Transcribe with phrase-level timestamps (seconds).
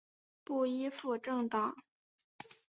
[0.43, 1.75] 不依附政党！